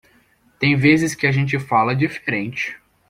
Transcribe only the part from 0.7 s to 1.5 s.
vezes que a